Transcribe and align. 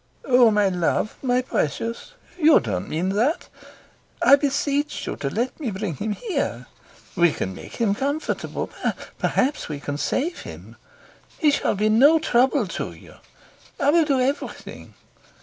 "Oh, 0.25 0.49
my 0.49 0.67
love, 0.67 1.15
my 1.21 1.43
precious, 1.43 2.13
you 2.39 2.59
don't 2.59 2.89
mean 2.89 3.09
that. 3.09 3.49
I 4.19 4.35
beseech 4.35 5.05
you 5.05 5.15
to 5.17 5.29
let 5.29 5.59
me 5.59 5.69
bring 5.69 5.93
him 5.97 6.13
here. 6.13 6.65
We 7.15 7.31
can 7.31 7.53
make 7.53 7.75
him 7.75 7.93
comfortable. 7.93 8.71
Perhaps 9.19 9.69
we 9.69 9.79
can 9.79 9.99
save 9.99 10.39
him. 10.39 10.75
He 11.37 11.51
shall 11.51 11.75
be 11.75 11.87
no 11.87 12.17
trouble 12.17 12.65
to 12.79 12.91
you. 12.93 13.17
I 13.79 13.91
will 13.91 14.05
do 14.05 14.19
everything. 14.19 14.95